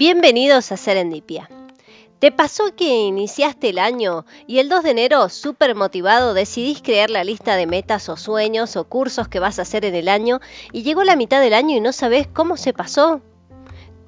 Bienvenidos 0.00 0.72
a 0.72 0.78
Serendipia. 0.78 1.50
¿Te 2.20 2.32
pasó 2.32 2.74
que 2.74 3.02
iniciaste 3.02 3.68
el 3.68 3.78
año 3.78 4.24
y 4.46 4.58
el 4.58 4.70
2 4.70 4.84
de 4.84 4.90
enero, 4.92 5.28
súper 5.28 5.74
motivado, 5.74 6.32
decidís 6.32 6.80
crear 6.80 7.10
la 7.10 7.22
lista 7.22 7.54
de 7.54 7.66
metas 7.66 8.08
o 8.08 8.16
sueños 8.16 8.76
o 8.76 8.84
cursos 8.84 9.28
que 9.28 9.40
vas 9.40 9.58
a 9.58 9.62
hacer 9.62 9.84
en 9.84 9.94
el 9.94 10.08
año 10.08 10.40
y 10.72 10.84
llegó 10.84 11.04
la 11.04 11.16
mitad 11.16 11.42
del 11.42 11.52
año 11.52 11.76
y 11.76 11.80
no 11.80 11.92
sabes 11.92 12.26
cómo 12.26 12.56
se 12.56 12.72
pasó? 12.72 13.20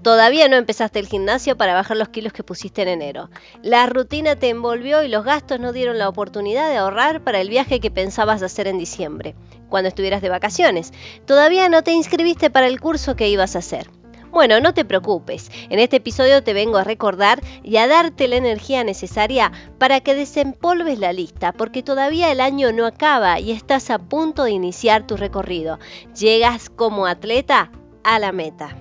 Todavía 0.00 0.48
no 0.48 0.56
empezaste 0.56 0.98
el 0.98 1.08
gimnasio 1.08 1.58
para 1.58 1.74
bajar 1.74 1.98
los 1.98 2.08
kilos 2.08 2.32
que 2.32 2.42
pusiste 2.42 2.80
en 2.80 2.88
enero. 2.88 3.28
La 3.62 3.84
rutina 3.84 4.36
te 4.36 4.48
envolvió 4.48 5.02
y 5.02 5.08
los 5.08 5.26
gastos 5.26 5.60
no 5.60 5.74
dieron 5.74 5.98
la 5.98 6.08
oportunidad 6.08 6.70
de 6.70 6.78
ahorrar 6.78 7.22
para 7.22 7.38
el 7.42 7.50
viaje 7.50 7.80
que 7.80 7.90
pensabas 7.90 8.42
hacer 8.42 8.66
en 8.66 8.78
diciembre, 8.78 9.34
cuando 9.68 9.88
estuvieras 9.88 10.22
de 10.22 10.30
vacaciones. 10.30 10.94
Todavía 11.26 11.68
no 11.68 11.82
te 11.82 11.92
inscribiste 11.92 12.48
para 12.48 12.66
el 12.66 12.80
curso 12.80 13.14
que 13.14 13.28
ibas 13.28 13.56
a 13.56 13.58
hacer. 13.58 13.90
Bueno, 14.32 14.60
no 14.60 14.72
te 14.72 14.86
preocupes, 14.86 15.50
en 15.68 15.78
este 15.78 15.96
episodio 15.96 16.42
te 16.42 16.54
vengo 16.54 16.78
a 16.78 16.84
recordar 16.84 17.42
y 17.62 17.76
a 17.76 17.86
darte 17.86 18.28
la 18.28 18.36
energía 18.36 18.82
necesaria 18.82 19.52
para 19.76 20.00
que 20.00 20.14
desempolves 20.14 20.98
la 20.98 21.12
lista, 21.12 21.52
porque 21.52 21.82
todavía 21.82 22.32
el 22.32 22.40
año 22.40 22.72
no 22.72 22.86
acaba 22.86 23.38
y 23.40 23.52
estás 23.52 23.90
a 23.90 23.98
punto 23.98 24.44
de 24.44 24.52
iniciar 24.52 25.06
tu 25.06 25.18
recorrido. 25.18 25.78
Llegas 26.18 26.70
como 26.70 27.04
atleta 27.06 27.70
a 28.04 28.18
la 28.18 28.32
meta. 28.32 28.74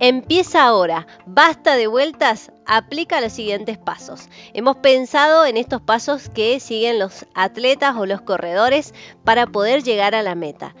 Empieza 0.00 0.64
ahora, 0.64 1.06
basta 1.26 1.76
de 1.76 1.86
vueltas, 1.86 2.50
aplica 2.66 3.20
los 3.20 3.32
siguientes 3.32 3.78
pasos. 3.78 4.28
Hemos 4.52 4.78
pensado 4.78 5.46
en 5.46 5.56
estos 5.56 5.80
pasos 5.80 6.28
que 6.28 6.58
siguen 6.58 6.98
los 6.98 7.24
atletas 7.34 7.94
o 7.96 8.04
los 8.04 8.20
corredores 8.22 8.94
para 9.22 9.46
poder 9.46 9.84
llegar 9.84 10.16
a 10.16 10.24
la 10.24 10.34
meta. 10.34 10.74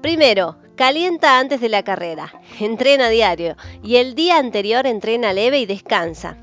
Primero, 0.00 0.56
Calienta 0.78 1.40
antes 1.40 1.60
de 1.60 1.68
la 1.68 1.82
carrera, 1.82 2.32
entrena 2.60 3.08
diario 3.08 3.56
y 3.82 3.96
el 3.96 4.14
día 4.14 4.38
anterior 4.38 4.86
entrena 4.86 5.32
leve 5.32 5.58
y 5.58 5.66
descansa. 5.66 6.36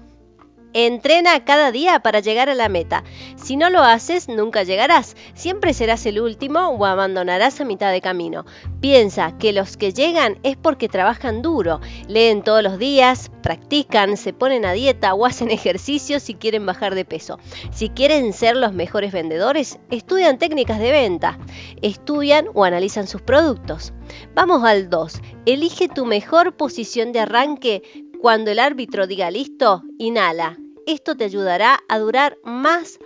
Entrena 0.78 1.46
cada 1.46 1.72
día 1.72 2.02
para 2.02 2.20
llegar 2.20 2.50
a 2.50 2.54
la 2.54 2.68
meta. 2.68 3.06
Si 3.38 3.56
no 3.56 3.70
lo 3.70 3.80
haces, 3.80 4.28
nunca 4.28 4.64
llegarás. 4.64 5.16
Siempre 5.34 5.74
serás 5.74 6.06
el 6.06 6.20
último 6.20 6.68
o 6.68 6.86
abandonarás 6.86 7.62
a 7.62 7.64
mitad 7.64 7.94
de 7.94 8.02
camino. 8.02 8.46
Piensa 8.82 9.38
que 9.38 9.54
los 9.54 9.78
que 9.78 9.94
llegan 9.94 10.38
es 10.44 10.58
porque 10.58 10.90
trabajan 10.90 11.42
duro, 11.42 11.80
leen 12.10 12.44
todos 12.44 12.62
los 12.62 12.78
días, 12.78 13.32
practican, 13.42 14.18
se 14.18 14.34
ponen 14.34 14.66
a 14.66 14.74
dieta 14.74 15.14
o 15.14 15.26
hacen 15.26 15.50
ejercicio 15.52 16.20
si 16.20 16.34
quieren 16.34 16.66
bajar 16.66 16.94
de 16.94 17.06
peso. 17.06 17.40
Si 17.72 17.88
quieren 17.88 18.34
ser 18.34 18.58
los 18.58 18.74
mejores 18.74 19.14
vendedores, 19.14 19.80
estudian 19.92 20.38
técnicas 20.40 20.80
de 20.80 20.92
venta, 20.92 21.40
estudian 21.82 22.48
o 22.54 22.66
analizan 22.66 23.08
sus 23.08 23.22
productos. 23.22 23.94
Vamos 24.34 24.66
al 24.66 24.90
2. 24.90 25.22
Elige 25.46 25.88
tu 25.88 26.06
mejor 26.06 26.58
posición 26.58 27.14
de 27.14 27.22
arranque 27.22 27.82
cuando 28.20 28.52
el 28.52 28.60
árbitro 28.60 29.08
diga 29.08 29.32
listo, 29.32 29.84
inhala. 29.98 30.58
Esto 30.86 31.16
te 31.16 31.24
ayudará 31.24 31.80
a 31.88 32.00
durar 32.00 32.38
más 32.44 33.00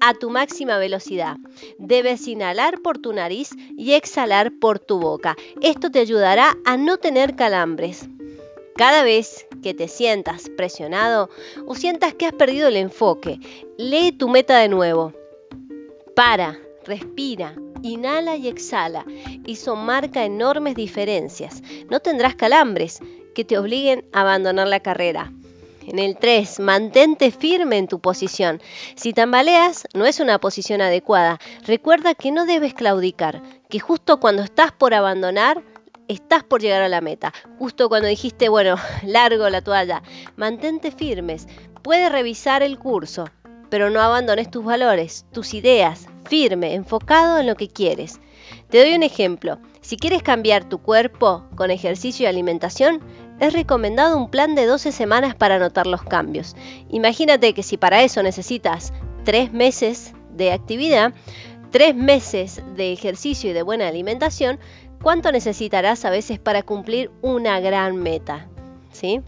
a 0.00 0.14
tu 0.14 0.30
máxima 0.30 0.78
velocidad. 0.78 1.36
Debes 1.78 2.26
inhalar 2.26 2.80
por 2.80 2.98
tu 2.98 3.12
nariz 3.12 3.50
y 3.76 3.92
exhalar 3.92 4.50
por 4.60 4.80
tu 4.80 4.98
boca. 4.98 5.36
Esto 5.60 5.90
te 5.90 6.00
ayudará 6.00 6.56
a 6.64 6.76
no 6.76 6.96
tener 6.96 7.36
calambres. 7.36 8.08
Cada 8.74 9.04
vez 9.04 9.46
que 9.62 9.74
te 9.74 9.86
sientas 9.86 10.48
presionado 10.56 11.30
o 11.66 11.76
sientas 11.76 12.14
que 12.14 12.26
has 12.26 12.32
perdido 12.32 12.66
el 12.66 12.76
enfoque, 12.76 13.38
lee 13.78 14.10
tu 14.10 14.28
meta 14.28 14.58
de 14.58 14.68
nuevo. 14.68 15.12
Para, 16.16 16.58
respira, 16.84 17.54
inhala 17.82 18.34
y 18.34 18.48
exhala. 18.48 19.04
Eso 19.46 19.76
marca 19.76 20.24
enormes 20.24 20.74
diferencias. 20.74 21.62
No 21.88 22.00
tendrás 22.00 22.34
calambres 22.34 22.98
que 23.36 23.44
te 23.44 23.56
obliguen 23.56 24.04
a 24.12 24.22
abandonar 24.22 24.66
la 24.66 24.80
carrera. 24.80 25.32
En 25.86 25.98
el 25.98 26.16
3, 26.16 26.60
mantente 26.60 27.30
firme 27.30 27.78
en 27.78 27.88
tu 27.88 28.00
posición. 28.00 28.60
Si 28.94 29.12
tambaleas, 29.12 29.86
no 29.94 30.06
es 30.06 30.20
una 30.20 30.38
posición 30.38 30.80
adecuada. 30.80 31.38
Recuerda 31.66 32.14
que 32.14 32.30
no 32.30 32.46
debes 32.46 32.74
claudicar, 32.74 33.42
que 33.68 33.80
justo 33.80 34.20
cuando 34.20 34.42
estás 34.42 34.72
por 34.72 34.94
abandonar, 34.94 35.62
estás 36.08 36.44
por 36.44 36.60
llegar 36.60 36.82
a 36.82 36.88
la 36.88 37.00
meta. 37.00 37.32
Justo 37.58 37.88
cuando 37.88 38.08
dijiste, 38.08 38.48
bueno, 38.48 38.76
largo 39.02 39.48
la 39.48 39.62
toalla. 39.62 40.02
Mantente 40.36 40.90
firmes. 40.90 41.48
Puedes 41.82 42.12
revisar 42.12 42.62
el 42.62 42.78
curso, 42.78 43.28
pero 43.68 43.90
no 43.90 44.00
abandones 44.00 44.50
tus 44.50 44.64
valores, 44.64 45.26
tus 45.32 45.54
ideas, 45.54 46.06
firme, 46.28 46.74
enfocado 46.74 47.38
en 47.38 47.46
lo 47.46 47.56
que 47.56 47.68
quieres. 47.68 48.20
Te 48.68 48.78
doy 48.78 48.94
un 48.94 49.02
ejemplo. 49.02 49.58
Si 49.80 49.96
quieres 49.96 50.22
cambiar 50.22 50.68
tu 50.68 50.78
cuerpo 50.78 51.44
con 51.56 51.70
ejercicio 51.70 52.24
y 52.24 52.26
alimentación, 52.26 53.02
es 53.42 53.52
recomendado 53.52 54.16
un 54.16 54.30
plan 54.30 54.54
de 54.54 54.66
12 54.66 54.92
semanas 54.92 55.34
para 55.34 55.58
notar 55.58 55.88
los 55.88 56.04
cambios. 56.04 56.54
Imagínate 56.90 57.54
que 57.54 57.64
si 57.64 57.76
para 57.76 58.04
eso 58.04 58.22
necesitas 58.22 58.92
3 59.24 59.52
meses 59.52 60.14
de 60.30 60.52
actividad, 60.52 61.12
3 61.72 61.96
meses 61.96 62.62
de 62.76 62.92
ejercicio 62.92 63.50
y 63.50 63.52
de 63.52 63.62
buena 63.62 63.88
alimentación, 63.88 64.60
¿cuánto 65.02 65.32
necesitarás 65.32 66.04
a 66.04 66.10
veces 66.10 66.38
para 66.38 66.62
cumplir 66.62 67.10
una 67.20 67.58
gran 67.58 67.96
meta? 67.96 68.46
¿Sí? 68.92 69.22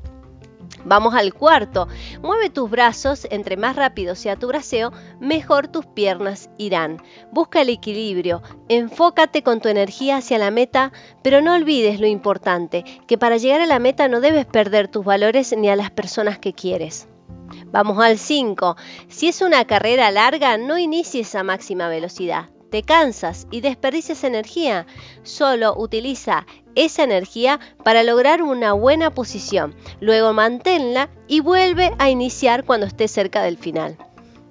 Vamos 0.84 1.14
al 1.14 1.32
cuarto. 1.32 1.88
Mueve 2.22 2.50
tus 2.50 2.70
brazos, 2.70 3.26
entre 3.30 3.56
más 3.56 3.76
rápido 3.76 4.14
sea 4.14 4.36
tu 4.36 4.48
braceo, 4.48 4.92
mejor 5.20 5.68
tus 5.68 5.86
piernas 5.86 6.50
irán. 6.58 7.02
Busca 7.32 7.62
el 7.62 7.70
equilibrio, 7.70 8.42
enfócate 8.68 9.42
con 9.42 9.60
tu 9.60 9.68
energía 9.68 10.18
hacia 10.18 10.38
la 10.38 10.50
meta, 10.50 10.92
pero 11.22 11.40
no 11.40 11.54
olvides 11.54 12.00
lo 12.00 12.06
importante, 12.06 12.84
que 13.06 13.18
para 13.18 13.36
llegar 13.36 13.60
a 13.60 13.66
la 13.66 13.78
meta 13.78 14.08
no 14.08 14.20
debes 14.20 14.46
perder 14.46 14.88
tus 14.88 15.04
valores 15.04 15.54
ni 15.56 15.68
a 15.68 15.76
las 15.76 15.90
personas 15.90 16.38
que 16.38 16.52
quieres. 16.52 17.08
Vamos 17.66 17.98
al 18.02 18.18
5. 18.18 18.76
Si 19.08 19.28
es 19.28 19.42
una 19.42 19.64
carrera 19.64 20.10
larga, 20.10 20.56
no 20.56 20.78
inicies 20.78 21.34
a 21.34 21.42
máxima 21.42 21.88
velocidad 21.88 22.48
te 22.74 22.82
cansas 22.82 23.46
y 23.52 23.60
desperdicias 23.60 24.24
energía. 24.24 24.84
Solo 25.22 25.76
utiliza 25.78 26.44
esa 26.74 27.04
energía 27.04 27.60
para 27.82 28.02
lograr 28.02 28.42
una 28.42 28.72
buena 28.72 29.10
posición. 29.10 29.74
Luego 30.00 30.32
manténla 30.32 31.10
y 31.28 31.40
vuelve 31.40 31.92
a 31.98 32.10
iniciar 32.10 32.64
cuando 32.64 32.86
estés 32.86 33.10
cerca 33.10 33.42
del 33.42 33.58
final. 33.58 33.96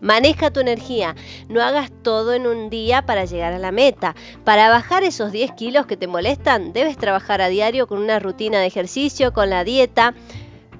Maneja 0.03 0.51
tu 0.51 0.59
energía, 0.59 1.15
no 1.47 1.61
hagas 1.61 1.89
todo 2.03 2.33
en 2.33 2.45
un 2.45 2.69
día 2.69 3.05
para 3.05 3.23
llegar 3.23 3.53
a 3.53 3.57
la 3.57 3.71
meta. 3.71 4.15
Para 4.43 4.67
bajar 4.67 5.03
esos 5.03 5.31
10 5.31 5.53
kilos 5.53 5.85
que 5.85 5.95
te 5.95 6.07
molestan, 6.07 6.73
debes 6.73 6.97
trabajar 6.97 7.41
a 7.41 7.47
diario 7.47 7.87
con 7.87 7.99
una 7.99 8.19
rutina 8.19 8.59
de 8.59 8.65
ejercicio, 8.65 9.31
con 9.31 9.49
la 9.49 9.63
dieta. 9.63 10.13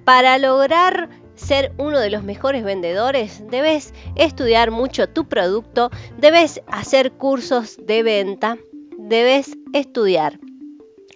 Para 0.04 0.38
lograr 0.38 1.08
ser 1.36 1.72
uno 1.78 2.00
de 2.00 2.10
los 2.10 2.24
mejores 2.24 2.66
vendedores, 2.66 3.44
debes 3.50 3.94
estudiar 4.16 4.72
mucho 4.72 5.08
tu 5.08 5.30
producto, 5.30 5.90
debes 6.18 6.62
hacer 6.68 7.14
cursos 7.14 7.78
de 7.81 8.04
venta, 8.04 8.58
debes 8.98 9.58
estudiar. 9.72 10.38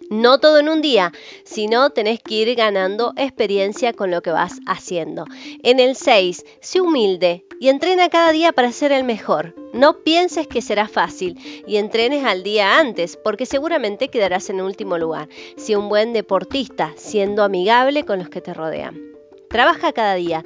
No 0.09 0.39
todo 0.39 0.59
en 0.59 0.69
un 0.69 0.81
día, 0.81 1.11
sino 1.43 1.89
tenés 1.89 2.21
que 2.21 2.35
ir 2.35 2.55
ganando 2.55 3.13
experiencia 3.17 3.91
con 3.91 4.09
lo 4.09 4.21
que 4.21 4.31
vas 4.31 4.59
haciendo. 4.65 5.25
En 5.63 5.79
el 5.81 5.95
6, 5.95 6.45
sé 6.61 6.79
humilde 6.79 7.43
y 7.59 7.67
entrena 7.67 8.07
cada 8.07 8.31
día 8.31 8.53
para 8.53 8.71
ser 8.71 8.93
el 8.93 9.03
mejor. 9.03 9.53
No 9.73 10.03
pienses 10.03 10.47
que 10.47 10.61
será 10.61 10.87
fácil 10.87 11.37
y 11.67 11.75
entrenes 11.75 12.23
al 12.23 12.43
día 12.43 12.79
antes, 12.79 13.17
porque 13.17 13.45
seguramente 13.45 14.07
quedarás 14.07 14.49
en 14.49 14.61
último 14.61 14.97
lugar. 14.97 15.27
Sé 15.57 15.75
un 15.75 15.89
buen 15.89 16.13
deportista, 16.13 16.93
siendo 16.95 17.43
amigable 17.43 18.05
con 18.05 18.19
los 18.19 18.29
que 18.29 18.41
te 18.41 18.53
rodean. 18.53 19.07
Trabaja 19.49 19.93
cada 19.93 20.15
día. 20.15 20.43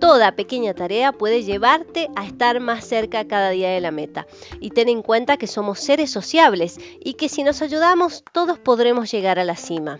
Toda 0.00 0.32
pequeña 0.32 0.74
tarea 0.74 1.12
puede 1.12 1.42
llevarte 1.42 2.08
a 2.14 2.24
estar 2.24 2.60
más 2.60 2.86
cerca 2.86 3.26
cada 3.26 3.50
día 3.50 3.70
de 3.70 3.80
la 3.80 3.90
meta. 3.90 4.26
Y 4.60 4.70
ten 4.70 4.88
en 4.88 5.02
cuenta 5.02 5.36
que 5.36 5.46
somos 5.46 5.80
seres 5.80 6.10
sociables 6.10 6.78
y 7.00 7.14
que 7.14 7.28
si 7.28 7.42
nos 7.42 7.62
ayudamos 7.62 8.24
todos 8.32 8.58
podremos 8.58 9.10
llegar 9.10 9.38
a 9.38 9.44
la 9.44 9.56
cima. 9.56 9.98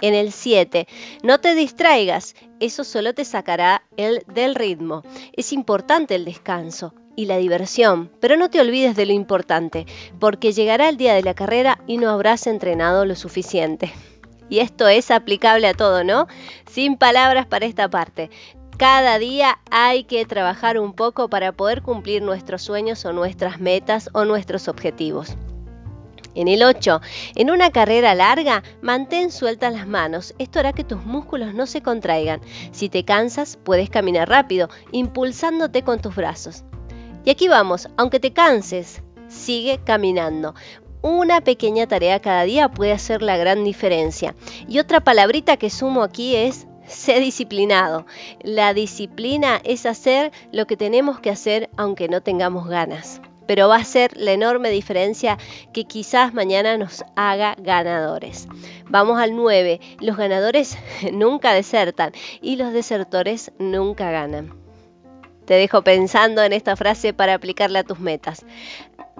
En 0.00 0.14
el 0.14 0.32
7, 0.32 0.86
no 1.22 1.40
te 1.40 1.54
distraigas, 1.54 2.34
eso 2.60 2.84
solo 2.84 3.14
te 3.14 3.24
sacará 3.24 3.84
el 3.96 4.24
del 4.26 4.54
ritmo. 4.54 5.02
Es 5.34 5.52
importante 5.52 6.14
el 6.14 6.24
descanso 6.24 6.94
y 7.16 7.26
la 7.26 7.38
diversión, 7.38 8.10
pero 8.20 8.36
no 8.36 8.50
te 8.50 8.60
olvides 8.60 8.96
de 8.96 9.06
lo 9.06 9.12
importante, 9.12 9.86
porque 10.18 10.52
llegará 10.52 10.88
el 10.88 10.96
día 10.96 11.14
de 11.14 11.22
la 11.22 11.34
carrera 11.34 11.78
y 11.86 11.98
no 11.98 12.10
habrás 12.10 12.46
entrenado 12.46 13.04
lo 13.04 13.14
suficiente. 13.14 13.92
Y 14.48 14.58
esto 14.58 14.88
es 14.88 15.10
aplicable 15.10 15.66
a 15.66 15.74
todo, 15.74 16.04
¿no? 16.04 16.26
Sin 16.70 16.96
palabras 16.96 17.46
para 17.46 17.66
esta 17.66 17.88
parte. 17.88 18.30
Cada 18.76 19.20
día 19.20 19.60
hay 19.70 20.02
que 20.02 20.26
trabajar 20.26 20.80
un 20.80 20.94
poco 20.94 21.28
para 21.28 21.52
poder 21.52 21.82
cumplir 21.82 22.22
nuestros 22.22 22.62
sueños 22.62 23.04
o 23.04 23.12
nuestras 23.12 23.60
metas 23.60 24.10
o 24.12 24.24
nuestros 24.24 24.66
objetivos. 24.66 25.36
En 26.34 26.48
el 26.48 26.64
8, 26.64 27.00
en 27.36 27.50
una 27.50 27.70
carrera 27.70 28.16
larga, 28.16 28.64
mantén 28.82 29.30
sueltas 29.30 29.72
las 29.72 29.86
manos. 29.86 30.34
Esto 30.38 30.58
hará 30.58 30.72
que 30.72 30.82
tus 30.82 31.06
músculos 31.06 31.54
no 31.54 31.66
se 31.66 31.82
contraigan. 31.82 32.40
Si 32.72 32.88
te 32.88 33.04
cansas, 33.04 33.56
puedes 33.62 33.90
caminar 33.90 34.28
rápido, 34.28 34.68
impulsándote 34.90 35.82
con 35.82 36.00
tus 36.00 36.16
brazos. 36.16 36.64
Y 37.24 37.30
aquí 37.30 37.46
vamos, 37.46 37.88
aunque 37.96 38.18
te 38.18 38.32
canses, 38.32 39.02
sigue 39.28 39.78
caminando. 39.84 40.56
una 41.00 41.42
pequeña 41.42 41.86
tarea 41.86 42.18
cada 42.18 42.42
día 42.42 42.70
puede 42.70 42.90
hacer 42.90 43.22
la 43.22 43.36
gran 43.36 43.62
diferencia. 43.62 44.34
Y 44.66 44.80
otra 44.80 45.00
palabrita 45.00 45.58
que 45.58 45.70
sumo 45.70 46.02
aquí 46.02 46.34
es 46.34 46.66
sé 46.86 47.20
disciplinado. 47.20 48.06
La 48.40 48.74
disciplina 48.74 49.60
es 49.64 49.86
hacer 49.86 50.32
lo 50.52 50.66
que 50.66 50.76
tenemos 50.76 51.20
que 51.20 51.30
hacer 51.30 51.70
aunque 51.76 52.08
no 52.08 52.22
tengamos 52.22 52.68
ganas. 52.68 53.20
Pero 53.46 53.68
va 53.68 53.76
a 53.76 53.84
ser 53.84 54.16
la 54.16 54.32
enorme 54.32 54.70
diferencia 54.70 55.36
que 55.72 55.84
quizás 55.84 56.32
mañana 56.32 56.78
nos 56.78 57.04
haga 57.14 57.56
ganadores. 57.58 58.48
Vamos 58.88 59.20
al 59.20 59.36
9. 59.36 59.80
Los 60.00 60.16
ganadores 60.16 60.78
nunca 61.12 61.52
desertan 61.52 62.12
y 62.40 62.56
los 62.56 62.72
desertores 62.72 63.52
nunca 63.58 64.10
ganan. 64.10 64.54
Te 65.44 65.54
dejo 65.54 65.82
pensando 65.82 66.42
en 66.42 66.54
esta 66.54 66.74
frase 66.74 67.12
para 67.12 67.34
aplicarla 67.34 67.80
a 67.80 67.84
tus 67.84 68.00
metas. 68.00 68.46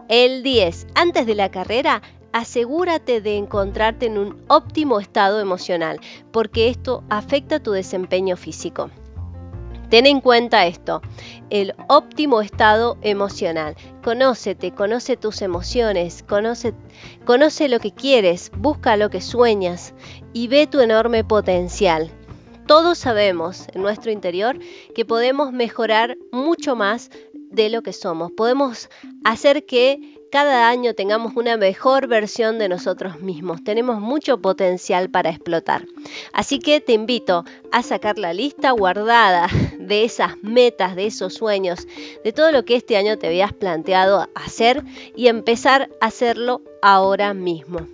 El 0.09 0.43
10. 0.43 0.87
Antes 0.95 1.27
de 1.27 1.35
la 1.35 1.51
carrera, 1.51 2.01
asegúrate 2.35 3.21
de 3.21 3.37
encontrarte 3.37 4.07
en 4.07 4.19
un 4.19 4.45
óptimo 4.49 4.99
estado 4.99 5.39
emocional, 5.39 6.01
porque 6.33 6.69
esto 6.69 7.05
afecta 7.09 7.63
tu 7.63 7.71
desempeño 7.71 8.37
físico. 8.37 8.91
Ten 9.89 10.07
en 10.07 10.21
cuenta 10.21 10.67
esto, 10.67 11.01
el 11.51 11.75
óptimo 11.89 12.41
estado 12.41 12.99
emocional. 13.03 13.77
Conócete, 14.03 14.73
conoce 14.73 15.17
tus 15.17 15.43
emociones, 15.43 16.25
conoce, 16.25 16.75
conoce 17.25 17.69
lo 17.69 17.79
que 17.79 17.93
quieres, 17.93 18.51
busca 18.57 18.97
lo 18.97 19.11
que 19.11 19.21
sueñas 19.21 19.95
y 20.33 20.49
ve 20.49 20.67
tu 20.67 20.81
enorme 20.81 21.23
potencial. 21.23 22.11
Todos 22.67 22.99
sabemos 22.99 23.67
en 23.75 23.83
nuestro 23.83 24.11
interior 24.11 24.59
que 24.97 25.05
podemos 25.05 25.53
mejorar 25.53 26.17
mucho 26.33 26.75
más 26.75 27.11
de 27.53 27.69
lo 27.69 27.83
que 27.83 27.93
somos. 27.93 28.33
Podemos 28.33 28.89
hacer 29.23 29.67
que 29.67 30.14
cada 30.35 30.69
año 30.69 30.95
tengamos 30.95 31.37
una 31.37 31.57
mejor 31.57 32.09
versión 32.09 32.59
de 32.59 32.69
nosotros 32.69 33.21
mismos. 33.21 33.63
Tenemos 33.63 34.01
mucho 34.01 34.39
potencial 34.39 35.09
para 35.09 35.31
explotar. 35.31 35.87
Así 36.33 36.59
que 36.59 36.81
te 36.81 36.93
invito 36.93 37.45
a 37.71 37.85
sacar 37.85 38.19
la 38.19 38.35
lista 38.35 38.73
guardada 38.73 39.47
de 39.79 40.03
esas 40.03 40.33
metas, 40.43 40.97
de 40.97 41.07
esos 41.07 41.35
sueños, 41.35 41.87
de 42.25 42.33
todo 42.33 42.51
lo 42.51 42.65
que 42.65 42.75
este 42.75 42.97
año 42.97 43.17
te 43.17 43.29
habías 43.29 43.53
planteado 43.53 44.29
hacer 44.35 44.83
y 45.15 45.29
empezar 45.29 45.89
a 46.01 46.07
hacerlo 46.07 46.63
ahora 46.83 47.33
mismo. 47.33 47.87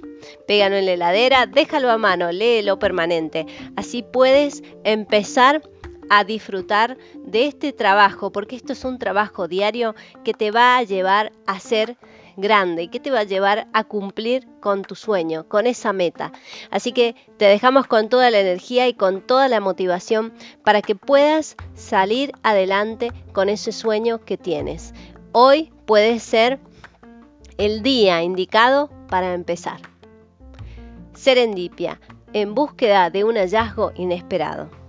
Pégalo 0.46 0.76
en 0.76 0.86
la 0.86 0.92
heladera, 0.92 1.44
déjalo 1.44 1.90
a 1.90 1.98
mano, 1.98 2.32
léelo 2.32 2.78
permanente. 2.78 3.44
Así 3.76 4.02
puedes 4.02 4.62
empezar 4.84 5.60
a 6.08 6.24
disfrutar 6.24 6.96
de 7.16 7.46
este 7.46 7.74
trabajo, 7.74 8.32
porque 8.32 8.56
esto 8.56 8.72
es 8.72 8.82
un 8.86 8.98
trabajo 8.98 9.46
diario 9.46 9.94
que 10.24 10.32
te 10.32 10.50
va 10.50 10.78
a 10.78 10.82
llevar 10.84 11.32
a 11.46 11.60
ser 11.60 11.98
grande 12.40 12.84
y 12.84 12.88
que 12.88 13.00
te 13.00 13.10
va 13.10 13.20
a 13.20 13.24
llevar 13.24 13.68
a 13.72 13.84
cumplir 13.84 14.48
con 14.60 14.82
tu 14.82 14.94
sueño, 14.94 15.46
con 15.48 15.66
esa 15.66 15.92
meta. 15.92 16.32
Así 16.70 16.92
que 16.92 17.14
te 17.36 17.46
dejamos 17.46 17.86
con 17.86 18.08
toda 18.08 18.30
la 18.30 18.40
energía 18.40 18.88
y 18.88 18.94
con 18.94 19.20
toda 19.20 19.48
la 19.48 19.60
motivación 19.60 20.32
para 20.64 20.82
que 20.82 20.94
puedas 20.94 21.56
salir 21.74 22.32
adelante 22.42 23.12
con 23.32 23.48
ese 23.48 23.72
sueño 23.72 24.24
que 24.24 24.36
tienes. 24.36 24.94
Hoy 25.32 25.72
puede 25.86 26.18
ser 26.18 26.58
el 27.58 27.82
día 27.82 28.22
indicado 28.22 28.90
para 29.08 29.34
empezar. 29.34 29.80
Serendipia, 31.12 32.00
en 32.32 32.54
búsqueda 32.54 33.10
de 33.10 33.24
un 33.24 33.36
hallazgo 33.36 33.92
inesperado. 33.96 34.79